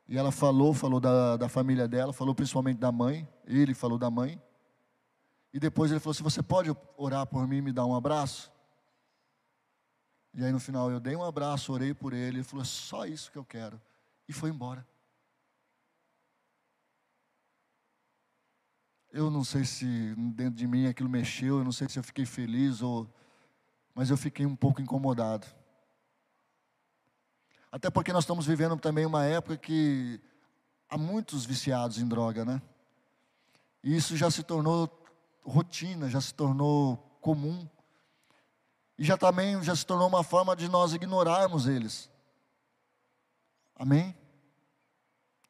E 0.09 0.17
ela 0.17 0.33
falou, 0.33 0.73
falou 0.73 0.99
da, 0.99 1.37
da 1.37 1.51
família 1.51 1.87
dela, 1.87 2.15
falou 2.15 2.35
principalmente 2.35 2.79
da 2.79 2.91
mãe. 2.91 3.29
Ele 3.45 3.75
falou 3.75 3.99
da 3.99 4.11
mãe. 4.11 4.41
E 5.53 5.61
depois 5.61 5.91
ele 5.91 6.01
falou 6.01 6.13
assim: 6.13 6.23
Você 6.23 6.43
pode 6.43 6.75
orar 6.97 7.27
por 7.27 7.47
mim 7.47 7.59
e 7.59 7.63
me 7.63 7.73
dar 7.75 7.85
um 7.85 7.95
abraço? 7.95 8.51
E 10.33 10.43
aí 10.43 10.51
no 10.51 10.61
final 10.61 10.91
eu 10.91 10.99
dei 10.99 11.15
um 11.15 11.23
abraço, 11.23 11.75
orei 11.75 11.93
por 11.93 12.15
ele. 12.15 12.39
Ele 12.39 12.43
falou: 12.43 12.65
Só 12.65 13.05
isso 13.05 13.31
que 13.31 13.37
eu 13.37 13.45
quero. 13.45 13.79
E 14.27 14.33
foi 14.33 14.49
embora. 14.49 14.87
Eu 19.13 19.31
não 19.31 19.45
sei 19.45 19.63
se 19.63 20.15
dentro 20.17 20.55
de 20.55 20.67
mim 20.67 20.87
aquilo 20.87 21.09
mexeu, 21.09 21.59
eu 21.59 21.65
não 21.65 21.71
sei 21.71 21.87
se 21.87 21.99
eu 21.99 22.03
fiquei 22.03 22.25
feliz 22.25 22.81
ou. 22.81 23.07
Mas 23.95 24.09
eu 24.09 24.17
fiquei 24.17 24.47
um 24.47 24.57
pouco 24.57 24.81
incomodado. 24.81 25.47
Até 27.71 27.91
porque 27.91 28.11
nós 28.11 28.25
estamos 28.25 28.47
vivendo 28.47 28.75
também 28.79 29.05
uma 29.05 29.25
época 29.25 29.59
que 29.59 30.19
há 30.89 30.97
muitos 30.97 31.45
viciados 31.45 31.99
em 31.99 32.09
droga, 32.09 32.43
né? 32.43 32.63
E 33.85 33.95
isso 33.95 34.17
já 34.17 34.31
se 34.31 34.43
tornou 34.43 34.91
rotina, 35.43 36.09
já 36.09 36.21
se 36.21 36.33
tornou 36.33 36.97
comum. 37.21 37.69
E 38.99 39.05
já 39.05 39.19
também 39.19 39.63
já 39.63 39.77
se 39.77 39.85
tornou 39.85 40.09
uma 40.09 40.25
forma 40.25 40.57
de 40.57 40.69
nós 40.71 40.95
ignorarmos 40.95 41.67
eles. 41.67 42.11
Amém? 43.75 44.17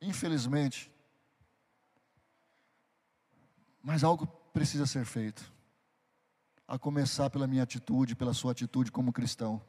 Infelizmente. 0.01 0.92
Mas 3.83 4.05
algo 4.05 4.27
precisa 4.53 4.87
ser 4.87 5.05
feito. 5.05 5.53
A 6.67 6.79
começar 6.79 7.29
pela 7.29 7.47
minha 7.47 7.63
atitude, 7.63 8.15
pela 8.15 8.33
sua 8.33 8.53
atitude 8.53 8.93
como 8.93 9.13
cristão. 9.13 9.61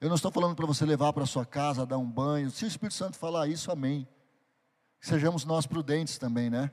Eu 0.00 0.08
não 0.08 0.16
estou 0.16 0.30
falando 0.30 0.54
para 0.54 0.66
você 0.66 0.84
levar 0.84 1.12
para 1.12 1.24
sua 1.24 1.46
casa, 1.46 1.86
dar 1.86 1.96
um 1.96 2.10
banho. 2.10 2.50
Se 2.50 2.64
o 2.64 2.68
Espírito 2.68 2.94
Santo 2.94 3.16
falar 3.16 3.46
isso, 3.46 3.70
amém. 3.70 4.06
Sejamos 5.00 5.44
nós 5.44 5.66
prudentes 5.66 6.18
também, 6.18 6.50
né? 6.50 6.70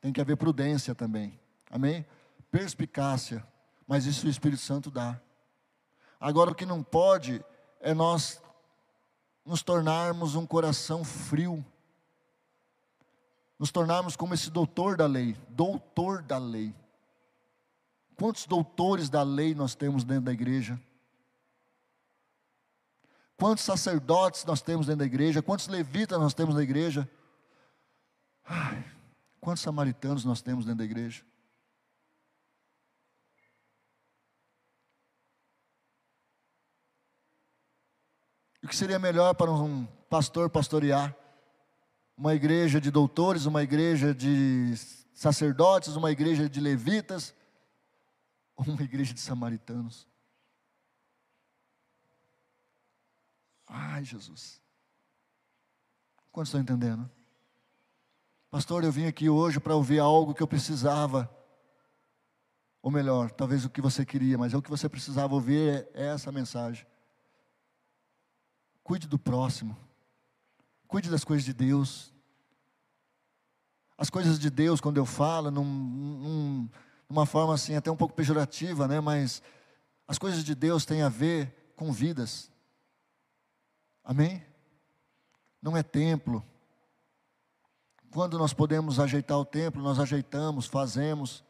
Tem 0.00 0.12
que 0.12 0.20
haver 0.20 0.36
prudência 0.36 0.94
também. 0.94 1.40
Amém? 1.70 2.06
Perspicácia. 2.50 3.44
Mas 3.86 4.04
isso 4.06 4.26
o 4.26 4.30
Espírito 4.30 4.60
Santo 4.60 4.90
dá. 4.90 5.20
Agora 6.20 6.52
o 6.52 6.54
que 6.54 6.66
não 6.66 6.82
pode 6.82 7.44
é 7.80 7.92
nós 7.92 8.40
nos 9.44 9.62
tornarmos 9.62 10.36
um 10.36 10.46
coração 10.46 11.02
frio 11.02 11.64
nos 13.62 13.70
tornarmos 13.70 14.16
como 14.16 14.34
esse 14.34 14.50
doutor 14.50 14.96
da 14.96 15.06
lei, 15.06 15.36
doutor 15.50 16.20
da 16.20 16.36
lei. 16.36 16.74
Quantos 18.16 18.44
doutores 18.44 19.08
da 19.08 19.22
lei 19.22 19.54
nós 19.54 19.76
temos 19.76 20.02
dentro 20.02 20.24
da 20.24 20.32
igreja? 20.32 20.82
Quantos 23.36 23.62
sacerdotes 23.62 24.44
nós 24.44 24.60
temos 24.60 24.86
dentro 24.86 24.98
da 24.98 25.04
igreja? 25.04 25.40
Quantos 25.40 25.68
levitas 25.68 26.18
nós 26.18 26.34
temos 26.34 26.56
na 26.56 26.62
igreja? 26.64 27.08
Ai, 28.44 28.84
quantos 29.40 29.62
samaritanos 29.62 30.24
nós 30.24 30.42
temos 30.42 30.64
dentro 30.64 30.78
da 30.78 30.84
igreja? 30.84 31.24
O 38.60 38.66
que 38.66 38.74
seria 38.74 38.98
melhor 38.98 39.36
para 39.36 39.52
um 39.52 39.86
pastor 40.10 40.50
pastorear? 40.50 41.21
Uma 42.22 42.36
igreja 42.36 42.80
de 42.80 42.88
doutores, 42.88 43.46
uma 43.46 43.64
igreja 43.64 44.14
de 44.14 44.74
sacerdotes, 45.12 45.96
uma 45.96 46.12
igreja 46.12 46.48
de 46.48 46.60
levitas, 46.60 47.34
ou 48.54 48.64
uma 48.72 48.82
igreja 48.82 49.12
de 49.12 49.18
samaritanos. 49.18 50.06
Ai, 53.66 54.04
Jesus. 54.04 54.62
Quantos 56.30 56.50
estão 56.50 56.60
entendendo? 56.60 57.10
Pastor, 58.52 58.84
eu 58.84 58.92
vim 58.92 59.06
aqui 59.06 59.28
hoje 59.28 59.58
para 59.58 59.74
ouvir 59.74 59.98
algo 59.98 60.32
que 60.32 60.44
eu 60.44 60.46
precisava. 60.46 61.28
Ou 62.80 62.92
melhor, 62.92 63.32
talvez 63.32 63.64
o 63.64 63.70
que 63.70 63.80
você 63.80 64.06
queria, 64.06 64.38
mas 64.38 64.54
é 64.54 64.56
o 64.56 64.62
que 64.62 64.70
você 64.70 64.88
precisava 64.88 65.34
ouvir 65.34 65.88
é 65.92 66.06
essa 66.06 66.30
mensagem. 66.30 66.86
Cuide 68.84 69.08
do 69.08 69.18
próximo. 69.18 69.76
Cuide 70.86 71.10
das 71.10 71.24
coisas 71.24 71.44
de 71.44 71.52
Deus. 71.52 72.11
As 74.02 74.10
coisas 74.10 74.36
de 74.36 74.50
Deus, 74.50 74.80
quando 74.80 74.96
eu 74.96 75.06
falo, 75.06 75.48
num, 75.48 75.64
num, 75.64 76.68
numa 77.08 77.24
forma 77.24 77.54
assim, 77.54 77.76
até 77.76 77.88
um 77.88 77.96
pouco 77.96 78.12
pejorativa, 78.12 78.88
né? 78.88 78.98
Mas 78.98 79.40
as 80.08 80.18
coisas 80.18 80.42
de 80.42 80.56
Deus 80.56 80.84
têm 80.84 81.02
a 81.02 81.08
ver 81.08 81.72
com 81.76 81.92
vidas. 81.92 82.50
Amém? 84.02 84.44
Não 85.62 85.76
é 85.76 85.84
templo. 85.84 86.44
Quando 88.10 88.36
nós 88.40 88.52
podemos 88.52 88.98
ajeitar 88.98 89.38
o 89.38 89.44
templo, 89.44 89.80
nós 89.80 90.00
ajeitamos, 90.00 90.66
fazemos, 90.66 91.44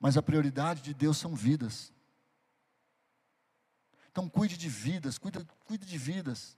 mas 0.00 0.16
a 0.16 0.22
prioridade 0.22 0.80
de 0.80 0.94
Deus 0.94 1.18
são 1.18 1.34
vidas. 1.34 1.92
Então 4.10 4.26
cuide 4.26 4.56
de 4.56 4.70
vidas, 4.70 5.18
cuide, 5.18 5.46
cuide 5.66 5.84
de 5.84 5.98
vidas. 5.98 6.56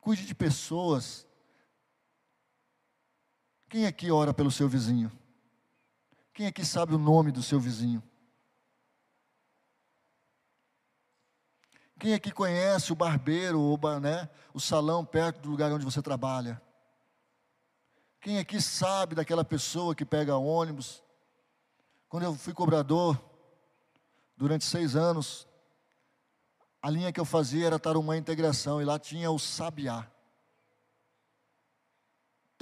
Cuide 0.00 0.24
de 0.26 0.32
pessoas. 0.32 1.26
Quem 3.72 3.86
aqui 3.86 4.10
ora 4.10 4.34
pelo 4.34 4.50
seu 4.50 4.68
vizinho? 4.68 5.10
Quem 6.34 6.46
aqui 6.46 6.62
sabe 6.62 6.94
o 6.94 6.98
nome 6.98 7.32
do 7.32 7.42
seu 7.42 7.58
vizinho? 7.58 8.02
Quem 11.98 12.12
aqui 12.12 12.30
conhece 12.30 12.92
o 12.92 12.94
barbeiro, 12.94 13.58
ou, 13.58 13.78
né, 13.98 14.28
o 14.52 14.60
salão 14.60 15.06
perto 15.06 15.40
do 15.40 15.48
lugar 15.48 15.72
onde 15.72 15.86
você 15.86 16.02
trabalha? 16.02 16.60
Quem 18.20 18.38
aqui 18.38 18.60
sabe 18.60 19.14
daquela 19.14 19.42
pessoa 19.42 19.94
que 19.94 20.04
pega 20.04 20.36
ônibus? 20.36 21.02
Quando 22.10 22.24
eu 22.24 22.34
fui 22.34 22.52
cobrador, 22.52 23.18
durante 24.36 24.66
seis 24.66 24.94
anos, 24.94 25.48
a 26.82 26.90
linha 26.90 27.10
que 27.10 27.18
eu 27.18 27.24
fazia 27.24 27.68
era 27.68 27.78
Tarumã 27.78 28.18
Integração, 28.18 28.82
e 28.82 28.84
lá 28.84 28.98
tinha 28.98 29.30
o 29.30 29.38
Sabiá. 29.38 30.12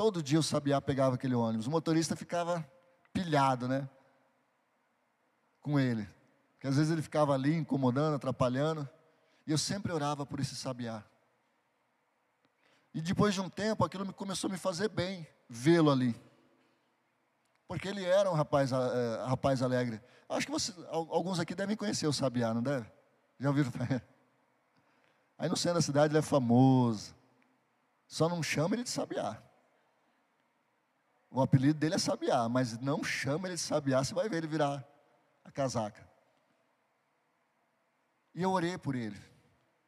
Todo 0.00 0.22
dia 0.22 0.38
o 0.40 0.42
Sabiá 0.42 0.80
pegava 0.80 1.16
aquele 1.16 1.34
ônibus. 1.34 1.66
O 1.66 1.70
motorista 1.70 2.16
ficava 2.16 2.66
pilhado, 3.12 3.68
né? 3.68 3.86
Com 5.60 5.78
ele. 5.78 6.08
Porque 6.54 6.68
às 6.68 6.76
vezes 6.76 6.90
ele 6.90 7.02
ficava 7.02 7.34
ali 7.34 7.54
incomodando, 7.54 8.14
atrapalhando. 8.14 8.88
E 9.46 9.52
eu 9.52 9.58
sempre 9.58 9.92
orava 9.92 10.24
por 10.24 10.40
esse 10.40 10.56
Sabiá. 10.56 11.04
E 12.94 13.02
depois 13.02 13.34
de 13.34 13.42
um 13.42 13.50
tempo, 13.50 13.84
aquilo 13.84 14.10
começou 14.14 14.48
a 14.48 14.52
me 14.54 14.58
fazer 14.58 14.88
bem, 14.88 15.26
vê-lo 15.46 15.90
ali. 15.90 16.18
Porque 17.68 17.86
ele 17.86 18.02
era 18.02 18.30
um 18.30 18.34
rapaz, 18.34 18.72
uh, 18.72 19.26
rapaz 19.26 19.60
alegre. 19.60 20.00
Acho 20.30 20.46
que 20.46 20.52
você, 20.52 20.72
alguns 20.88 21.38
aqui 21.38 21.54
devem 21.54 21.76
conhecer 21.76 22.06
o 22.06 22.12
Sabiá, 22.12 22.54
não 22.54 22.62
deve? 22.62 22.90
Já 23.38 23.50
ouviram? 23.50 23.70
Aí 25.36 25.50
no 25.50 25.58
centro 25.58 25.74
da 25.74 25.82
cidade 25.82 26.10
ele 26.10 26.20
é 26.20 26.22
famoso. 26.22 27.14
Só 28.08 28.30
não 28.30 28.42
chama 28.42 28.76
ele 28.76 28.84
de 28.84 28.88
sabiá. 28.88 29.49
O 31.30 31.40
apelido 31.40 31.78
dele 31.78 31.94
é 31.94 31.98
sabiá, 31.98 32.48
mas 32.48 32.78
não 32.78 33.04
chama 33.04 33.46
ele 33.46 33.54
de 33.54 33.60
sabiá, 33.60 34.02
você 34.02 34.12
vai 34.12 34.28
ver 34.28 34.38
ele 34.38 34.48
virar 34.48 34.84
a 35.44 35.50
casaca. 35.52 36.08
E 38.34 38.42
eu 38.42 38.50
orei 38.50 38.76
por 38.76 38.94
ele. 38.94 39.16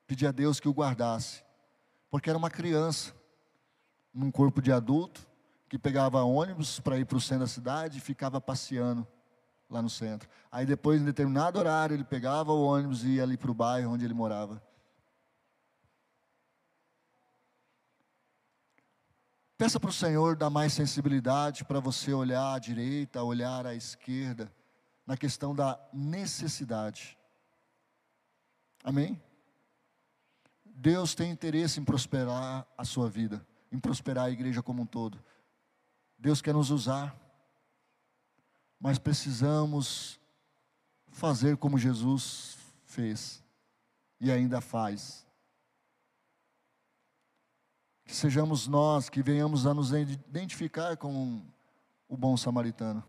Pedi 0.07 0.27
a 0.27 0.33
Deus 0.33 0.61
que 0.61 0.69
o 0.69 0.73
guardasse. 0.73 1.43
Porque 2.11 2.29
era 2.29 2.39
uma 2.39 2.51
criança, 2.51 3.15
num 4.13 4.31
corpo 4.31 4.61
de 4.61 4.71
adulto, 4.71 5.27
que 5.69 5.79
pegava 5.79 6.23
ônibus 6.23 6.79
para 6.79 6.99
ir 6.99 7.07
para 7.07 7.17
o 7.17 7.21
centro 7.21 7.41
da 7.41 7.47
cidade 7.47 7.99
e 7.99 8.01
ficava 8.01 8.41
passeando 8.41 9.07
lá 9.71 9.81
no 9.81 9.89
centro. 9.89 10.29
Aí 10.51 10.67
depois, 10.67 11.01
em 11.01 11.05
determinado 11.05 11.59
horário, 11.59 11.95
ele 11.95 12.05
pegava 12.05 12.53
o 12.53 12.63
ônibus 12.63 13.05
e 13.05 13.13
ia 13.13 13.23
ali 13.23 13.37
para 13.37 13.51
o 13.51 13.55
bairro 13.55 13.91
onde 13.91 14.05
ele 14.05 14.13
morava. 14.15 14.63
Peça 19.63 19.79
para 19.79 19.91
o 19.91 19.93
Senhor 19.93 20.35
dar 20.35 20.51
mais 20.51 20.73
sensibilidade 20.73 21.65
para 21.65 21.79
você 21.79 22.13
olhar 22.13 22.55
à 22.55 22.59
direita, 22.59 23.23
olhar 23.23 23.65
à 23.65 23.77
esquerda, 23.77 24.53
na 25.07 25.17
questão 25.17 25.55
da 25.55 25.79
necessidade. 25.93 27.17
Amém? 28.83 29.23
Deus 30.65 31.15
tem 31.15 31.31
interesse 31.31 31.79
em 31.79 31.85
prosperar 31.85 32.67
a 32.77 32.85
sua 32.85 33.09
vida, 33.09 33.47
em 33.71 33.79
prosperar 33.79 34.25
a 34.25 34.31
igreja 34.33 34.65
como 34.65 34.83
um 34.83 34.87
todo. 34.87 35.23
Deus 36.19 36.43
quer 36.43 36.55
nos 36.55 36.71
usar, 36.71 37.17
mas 38.81 38.99
precisamos 38.99 40.19
fazer 41.07 41.57
como 41.57 41.79
Jesus 41.79 42.59
fez 42.85 43.41
e 44.21 44.29
ainda 44.33 44.61
faz. 44.61 45.25
Que 48.13 48.17
sejamos 48.17 48.69
nós 48.69 49.09
que 49.09 49.23
venhamos 49.23 49.67
a 49.67 49.73
nos 49.73 49.91
identificar 49.93 50.99
com 50.99 51.41
o 52.07 52.15
bom 52.15 52.37
samaritano. 52.37 53.03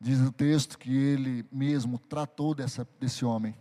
Diz 0.00 0.20
o 0.20 0.30
texto 0.30 0.78
que 0.78 0.96
ele 0.96 1.44
mesmo 1.50 1.98
tratou 1.98 2.54
dessa, 2.54 2.86
desse 3.00 3.24
homem. 3.24 3.56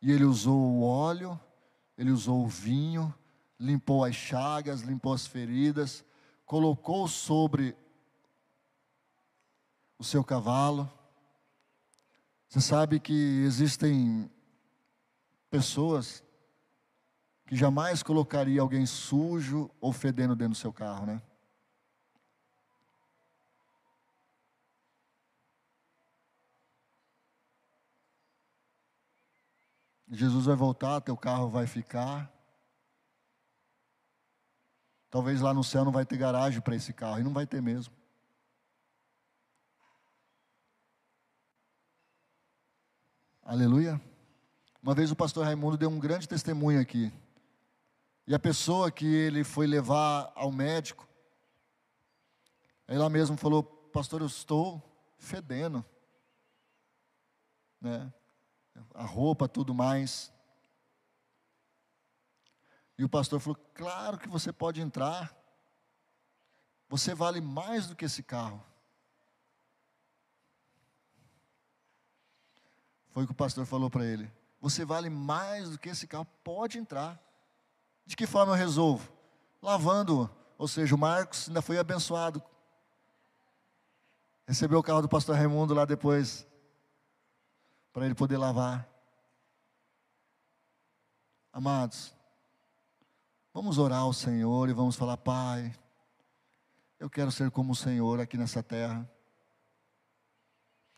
E 0.00 0.12
ele 0.12 0.22
usou 0.22 0.60
o 0.60 0.84
óleo, 0.84 1.40
ele 1.98 2.12
usou 2.12 2.44
o 2.44 2.46
vinho, 2.46 3.12
limpou 3.58 4.04
as 4.04 4.14
chagas, 4.14 4.82
limpou 4.82 5.12
as 5.12 5.26
feridas, 5.26 6.04
colocou 6.46 7.08
sobre 7.08 7.76
o 9.98 10.04
seu 10.04 10.22
cavalo. 10.22 10.88
Você 12.48 12.60
sabe 12.60 13.00
que 13.00 13.42
existem 13.44 14.30
pessoas 15.50 16.22
que 17.48 17.56
jamais 17.56 18.02
colocaria 18.02 18.60
alguém 18.60 18.84
sujo 18.84 19.70
ou 19.80 19.90
fedendo 19.90 20.36
dentro 20.36 20.52
do 20.52 20.58
seu 20.58 20.70
carro, 20.70 21.06
né? 21.06 21.22
Jesus 30.10 30.44
vai 30.44 30.54
voltar, 30.54 31.00
teu 31.00 31.16
carro 31.16 31.48
vai 31.48 31.66
ficar. 31.66 32.30
Talvez 35.08 35.40
lá 35.40 35.54
no 35.54 35.64
céu 35.64 35.86
não 35.86 35.92
vai 35.92 36.04
ter 36.04 36.18
garagem 36.18 36.60
para 36.60 36.76
esse 36.76 36.92
carro, 36.92 37.20
e 37.20 37.22
não 37.22 37.32
vai 37.32 37.46
ter 37.46 37.62
mesmo. 37.62 37.94
Aleluia. 43.42 43.98
Uma 44.82 44.94
vez 44.94 45.10
o 45.10 45.16
pastor 45.16 45.46
Raimundo 45.46 45.78
deu 45.78 45.88
um 45.88 45.98
grande 45.98 46.28
testemunho 46.28 46.78
aqui. 46.78 47.10
E 48.28 48.34
a 48.34 48.38
pessoa 48.38 48.92
que 48.92 49.06
ele 49.06 49.42
foi 49.42 49.66
levar 49.66 50.30
ao 50.34 50.52
médico, 50.52 51.08
ela 52.86 53.08
mesmo 53.08 53.38
falou: 53.38 53.62
Pastor, 53.62 54.20
eu 54.20 54.26
estou 54.26 54.82
fedendo. 55.16 55.82
Né? 57.80 58.12
A 58.92 59.06
roupa, 59.06 59.48
tudo 59.48 59.72
mais. 59.72 60.30
E 62.98 63.02
o 63.02 63.08
pastor 63.08 63.40
falou: 63.40 63.58
Claro 63.72 64.18
que 64.18 64.28
você 64.28 64.52
pode 64.52 64.82
entrar. 64.82 65.34
Você 66.86 67.14
vale 67.14 67.40
mais 67.40 67.86
do 67.86 67.96
que 67.96 68.04
esse 68.04 68.22
carro. 68.22 68.62
Foi 73.08 73.24
o 73.24 73.26
que 73.26 73.32
o 73.32 73.34
pastor 73.34 73.64
falou 73.64 73.88
para 73.88 74.04
ele. 74.04 74.30
Você 74.60 74.84
vale 74.84 75.08
mais 75.08 75.70
do 75.70 75.78
que 75.78 75.88
esse 75.88 76.06
carro, 76.06 76.26
pode 76.44 76.76
entrar. 76.76 77.18
De 78.08 78.16
que 78.16 78.26
forma 78.26 78.54
eu 78.54 78.56
resolvo? 78.56 79.12
Lavando, 79.60 80.30
ou 80.56 80.66
seja, 80.66 80.94
o 80.94 80.98
Marcos 80.98 81.46
ainda 81.46 81.60
foi 81.60 81.78
abençoado. 81.78 82.42
Recebeu 84.46 84.78
o 84.78 84.82
carro 84.82 85.02
do 85.02 85.10
pastor 85.10 85.36
Raimundo 85.36 85.74
lá 85.74 85.84
depois, 85.84 86.46
para 87.92 88.06
ele 88.06 88.14
poder 88.14 88.38
lavar. 88.38 88.88
Amados, 91.52 92.14
vamos 93.52 93.76
orar 93.76 94.00
ao 94.00 94.14
Senhor 94.14 94.70
e 94.70 94.72
vamos 94.72 94.96
falar, 94.96 95.18
Pai, 95.18 95.74
eu 96.98 97.10
quero 97.10 97.30
ser 97.30 97.50
como 97.50 97.72
o 97.72 97.76
Senhor 97.76 98.20
aqui 98.20 98.38
nessa 98.38 98.62
terra. 98.62 99.06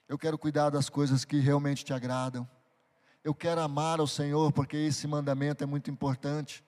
Eu 0.07 0.17
quero 0.17 0.39
cuidar 0.39 0.71
das 0.71 0.89
coisas 0.89 1.25
que 1.25 1.41
realmente 1.41 1.85
te 1.85 1.93
agradam. 1.93 2.49
Eu 3.25 3.35
quero 3.35 3.61
amar 3.61 3.99
ao 3.99 4.07
Senhor, 4.07 4.53
porque 4.53 4.77
esse 4.77 5.09
mandamento 5.09 5.65
é 5.65 5.67
muito 5.67 5.91
importante. 5.91 6.65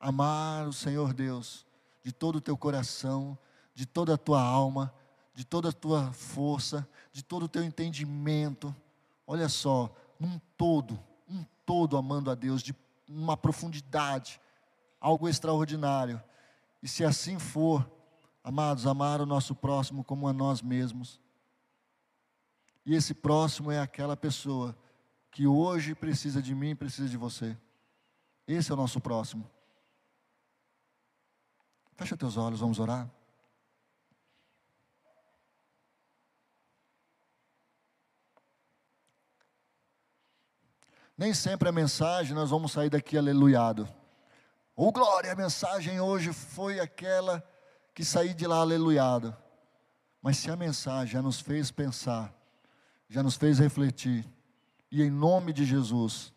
Amar 0.00 0.66
o 0.68 0.72
Senhor 0.72 1.12
Deus 1.12 1.66
de 2.02 2.12
todo 2.12 2.36
o 2.36 2.40
teu 2.40 2.56
coração, 2.56 3.36
de 3.74 3.84
toda 3.84 4.14
a 4.14 4.18
tua 4.18 4.40
alma, 4.40 4.94
de 5.34 5.44
toda 5.44 5.68
a 5.68 5.72
tua 5.72 6.12
força, 6.12 6.88
de 7.12 7.22
todo 7.22 7.44
o 7.44 7.48
teu 7.48 7.62
entendimento. 7.62 8.74
Olha 9.26 9.48
só, 9.48 9.94
um 10.20 10.38
todo, 10.56 10.98
um 11.28 11.44
todo 11.66 11.96
amando 11.96 12.30
a 12.30 12.34
Deus, 12.34 12.62
de 12.62 12.74
uma 13.08 13.36
profundidade, 13.36 14.40
algo 15.00 15.28
extraordinário. 15.28 16.22
E 16.82 16.88
se 16.88 17.04
assim 17.04 17.38
for, 17.38 17.88
amados, 18.42 18.86
amar 18.86 19.20
o 19.20 19.26
nosso 19.26 19.54
próximo 19.54 20.02
como 20.04 20.28
a 20.28 20.32
nós 20.32 20.62
mesmos 20.62 21.20
e 22.88 22.94
esse 22.94 23.12
próximo 23.12 23.70
é 23.70 23.78
aquela 23.78 24.16
pessoa 24.16 24.74
que 25.30 25.46
hoje 25.46 25.94
precisa 25.94 26.40
de 26.40 26.54
mim, 26.54 26.74
precisa 26.74 27.06
de 27.06 27.18
você. 27.18 27.54
Esse 28.46 28.70
é 28.70 28.74
o 28.74 28.78
nosso 28.78 28.98
próximo. 28.98 29.46
Fecha 31.98 32.16
teus 32.16 32.38
olhos, 32.38 32.60
vamos 32.60 32.78
orar. 32.78 33.06
Nem 41.14 41.34
sempre 41.34 41.68
a 41.68 41.72
mensagem 41.72 42.34
nós 42.34 42.48
vamos 42.48 42.72
sair 42.72 42.88
daqui 42.88 43.18
aleluiado. 43.18 43.86
Ou 44.74 44.88
oh, 44.88 44.92
glória, 44.92 45.32
a 45.32 45.36
mensagem 45.36 46.00
hoje 46.00 46.32
foi 46.32 46.80
aquela 46.80 47.46
que 47.94 48.02
saí 48.02 48.32
de 48.32 48.46
lá 48.46 48.60
aleluiado. 48.60 49.36
Mas 50.22 50.38
se 50.38 50.50
a 50.50 50.56
mensagem 50.56 51.12
já 51.12 51.20
nos 51.20 51.38
fez 51.38 51.70
pensar 51.70 52.38
já 53.08 53.22
nos 53.22 53.36
fez 53.36 53.58
refletir, 53.58 54.28
e 54.90 55.02
em 55.02 55.10
nome 55.10 55.52
de 55.52 55.64
Jesus, 55.64 56.32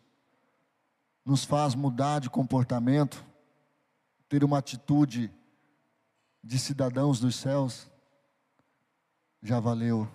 nos 1.24 1.44
faz 1.44 1.74
mudar 1.74 2.20
de 2.20 2.30
comportamento, 2.30 3.24
ter 4.28 4.42
uma 4.42 4.58
atitude 4.58 5.30
de 6.42 6.58
cidadãos 6.58 7.20
dos 7.20 7.36
céus, 7.36 7.90
já 9.42 9.60
valeu. 9.60 10.08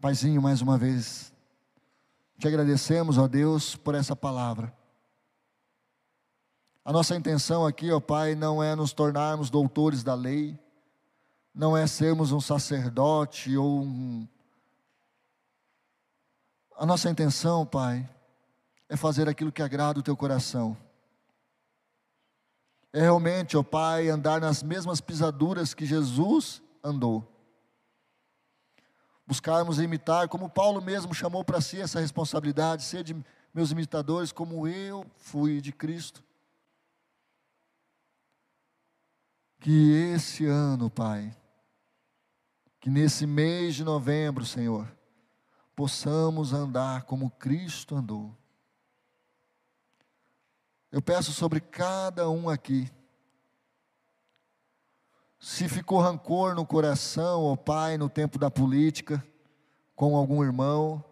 Paizinho, 0.00 0.40
mais 0.40 0.60
uma 0.60 0.76
vez, 0.76 1.32
te 2.38 2.48
agradecemos, 2.48 3.18
ó 3.18 3.26
Deus, 3.26 3.76
por 3.76 3.94
essa 3.94 4.14
palavra. 4.14 4.76
A 6.84 6.92
nossa 6.92 7.16
intenção 7.16 7.66
aqui, 7.66 7.90
ó 7.90 7.98
Pai, 7.98 8.34
não 8.34 8.62
é 8.62 8.74
nos 8.74 8.92
tornarmos 8.92 9.48
doutores 9.48 10.02
da 10.02 10.14
lei, 10.14 10.58
não 11.54 11.74
é 11.74 11.86
sermos 11.86 12.32
um 12.32 12.40
sacerdote 12.40 13.56
ou 13.56 13.82
um. 13.82 14.28
A 16.76 16.84
nossa 16.84 17.08
intenção, 17.08 17.64
Pai, 17.64 18.08
é 18.88 18.96
fazer 18.96 19.28
aquilo 19.28 19.52
que 19.52 19.62
agrada 19.62 20.00
o 20.00 20.02
teu 20.02 20.16
coração. 20.16 20.76
É 22.94 23.00
realmente, 23.00 23.56
ó 23.56 23.62
Pai, 23.64 24.08
andar 24.08 24.40
nas 24.40 24.62
mesmas 24.62 25.00
pisaduras 25.00 25.74
que 25.74 25.84
Jesus 25.84 26.62
andou. 26.80 27.28
Buscarmos 29.26 29.80
imitar, 29.80 30.28
como 30.28 30.48
Paulo 30.48 30.80
mesmo 30.80 31.12
chamou 31.12 31.42
para 31.42 31.60
si 31.60 31.80
essa 31.80 31.98
responsabilidade, 31.98 32.84
ser 32.84 33.02
de 33.02 33.16
meus 33.52 33.72
imitadores, 33.72 34.30
como 34.30 34.68
eu 34.68 35.04
fui 35.16 35.60
de 35.60 35.72
Cristo. 35.72 36.22
Que 39.58 39.90
esse 40.14 40.46
ano, 40.46 40.88
Pai, 40.88 41.36
que 42.78 42.88
nesse 42.88 43.26
mês 43.26 43.74
de 43.74 43.82
novembro, 43.82 44.46
Senhor, 44.46 44.86
possamos 45.74 46.52
andar 46.52 47.02
como 47.02 47.28
Cristo 47.28 47.96
andou. 47.96 48.32
Eu 50.94 51.02
peço 51.02 51.32
sobre 51.32 51.58
cada 51.58 52.30
um 52.30 52.48
aqui, 52.48 52.88
se 55.40 55.68
ficou 55.68 55.98
rancor 55.98 56.54
no 56.54 56.64
coração, 56.64 57.42
ó 57.42 57.56
Pai, 57.56 57.98
no 57.98 58.08
tempo 58.08 58.38
da 58.38 58.48
política, 58.48 59.20
com 59.96 60.14
algum 60.14 60.44
irmão, 60.44 61.04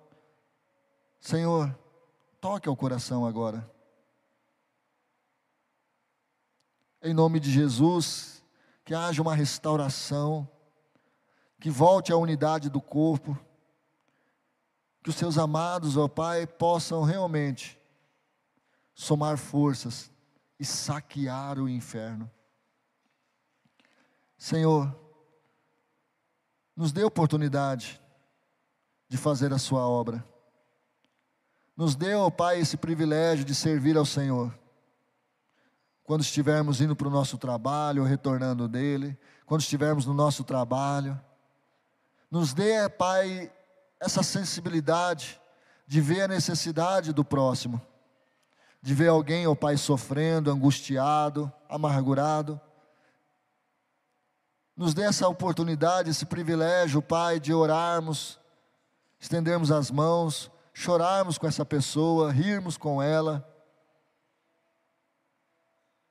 Senhor, 1.18 1.76
toque 2.40 2.68
ao 2.68 2.76
coração 2.76 3.26
agora. 3.26 3.68
Em 7.02 7.12
nome 7.12 7.40
de 7.40 7.50
Jesus, 7.50 8.40
que 8.84 8.94
haja 8.94 9.20
uma 9.20 9.34
restauração 9.34 10.48
que 11.58 11.70
volte 11.70 12.12
à 12.12 12.16
unidade 12.16 12.70
do 12.70 12.80
corpo, 12.80 13.36
que 15.02 15.10
os 15.10 15.16
seus 15.16 15.36
amados, 15.38 15.96
ó 15.96 16.06
Pai, 16.06 16.46
possam 16.46 17.02
realmente 17.02 17.81
somar 18.94 19.36
forças 19.36 20.10
e 20.58 20.64
saquear 20.64 21.58
o 21.58 21.68
inferno. 21.68 22.30
Senhor, 24.36 24.94
nos 26.76 26.92
dê 26.92 27.04
oportunidade 27.04 28.00
de 29.08 29.16
fazer 29.16 29.52
a 29.52 29.58
Sua 29.58 29.86
obra. 29.86 30.24
Nos 31.76 31.94
dê, 31.94 32.14
ó 32.14 32.30
Pai, 32.30 32.60
esse 32.60 32.76
privilégio 32.76 33.44
de 33.44 33.54
servir 33.54 33.96
ao 33.96 34.04
Senhor. 34.04 34.56
Quando 36.04 36.22
estivermos 36.22 36.80
indo 36.80 36.96
para 36.96 37.08
o 37.08 37.10
nosso 37.10 37.38
trabalho, 37.38 38.04
retornando 38.04 38.68
dele, 38.68 39.18
quando 39.46 39.60
estivermos 39.60 40.06
no 40.06 40.14
nosso 40.14 40.44
trabalho, 40.44 41.20
nos 42.30 42.52
dê, 42.52 42.88
Pai, 42.88 43.52
essa 44.00 44.22
sensibilidade 44.22 45.40
de 45.86 46.00
ver 46.00 46.22
a 46.22 46.28
necessidade 46.28 47.12
do 47.12 47.24
próximo, 47.24 47.80
de 48.82 48.94
ver 48.94 49.08
alguém, 49.08 49.46
ó 49.46 49.54
Pai, 49.54 49.76
sofrendo, 49.76 50.50
angustiado, 50.50 51.50
amargurado. 51.68 52.60
Nos 54.76 54.92
dê 54.92 55.02
essa 55.02 55.28
oportunidade, 55.28 56.10
esse 56.10 56.26
privilégio, 56.26 57.00
Pai, 57.00 57.38
de 57.38 57.54
orarmos, 57.54 58.40
estendermos 59.20 59.70
as 59.70 59.88
mãos, 59.88 60.50
chorarmos 60.74 61.38
com 61.38 61.46
essa 61.46 61.64
pessoa, 61.64 62.32
rirmos 62.32 62.76
com 62.76 63.00
ela. 63.00 63.48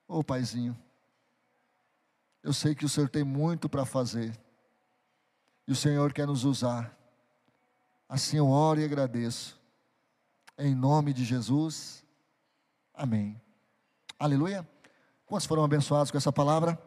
Ô 0.07 0.19
oh, 0.19 0.23
Paizinho, 0.23 0.77
eu 2.41 2.53
sei 2.53 2.73
que 2.73 2.85
o 2.85 2.89
Senhor 2.89 3.09
tem 3.09 3.23
muito 3.23 3.67
para 3.67 3.85
fazer, 3.85 4.39
e 5.67 5.73
o 5.73 5.75
Senhor 5.75 6.13
quer 6.13 6.25
nos 6.25 6.45
usar. 6.45 6.97
Assim 8.07 8.37
eu 8.37 8.49
oro 8.49 8.79
e 8.79 8.85
agradeço. 8.85 9.59
Em 10.57 10.75
nome 10.75 11.13
de 11.13 11.25
Jesus. 11.25 12.01
Amém. 13.01 13.35
Aleluia. 14.19 14.67
Quantos 15.25 15.47
foram 15.47 15.63
abençoados 15.63 16.11
com 16.11 16.19
essa 16.19 16.31
palavra? 16.31 16.79